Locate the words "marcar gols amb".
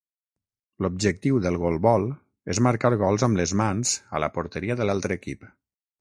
2.69-3.41